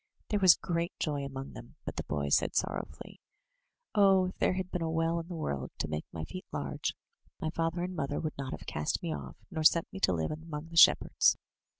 [0.29, 3.19] There was great joy among them, but the boy said sorrowfully:
[3.93, 4.25] "Oh!
[4.29, 6.95] if there had been a well in the world to make my feet large,
[7.39, 10.31] my father and mother would not have cast me off, nor sent me to live
[10.31, 11.37] among the shepherds.''